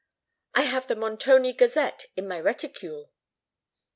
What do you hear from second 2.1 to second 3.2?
in my reticule."